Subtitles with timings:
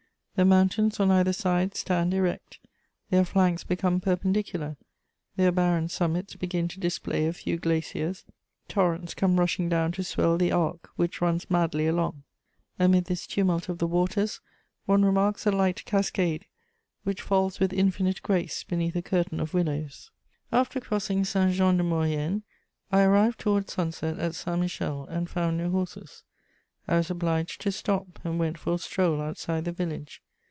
[0.35, 2.57] The mountains on either side stand erect;
[3.11, 4.75] their flanks become perpendicular;
[5.35, 8.25] their barren summits begin to display a few glaciers:
[8.67, 12.23] torrents come rushing down to swell the Arc, which runs madly along.
[12.79, 14.41] Amid this tumult of the waters,
[14.87, 16.47] one remarks a light cascade
[17.03, 20.09] which falls with infinite grace beneath a curtain of willows.
[20.51, 22.41] After crossing Saint Jean de Maurienne
[22.91, 26.23] I arrived towards sunset at Saint Michel, and found no horses.
[26.87, 30.23] I was obliged to stop, and went for a stroll outside the village.